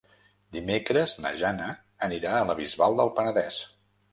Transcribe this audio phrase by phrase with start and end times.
[0.55, 1.67] Dimecres na Jana
[2.09, 3.63] anirà a la Bisbal del Penedès.